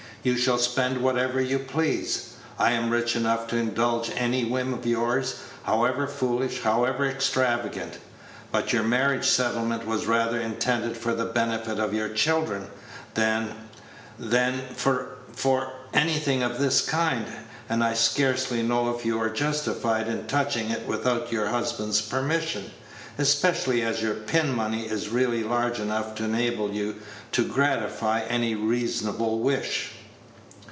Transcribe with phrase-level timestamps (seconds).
[0.23, 2.33] "You shall spend whatever you please.
[2.59, 7.97] I am rich enough to indulge any whim of yours, however foolish, however extravagant.
[8.51, 12.67] But your marriage settlement was rather intended for the benefit of your children
[13.15, 13.55] than
[14.19, 17.25] than for anything of this kind,
[17.67, 22.69] and I scarcely know if you are justified in touching it without your husband's permission,
[23.17, 26.97] especially as your pin money is really large enough to enable you
[27.31, 29.93] to gratify any reasonable wish."